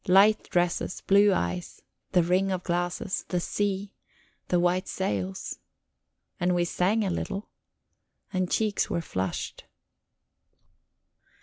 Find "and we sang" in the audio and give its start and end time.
6.39-7.03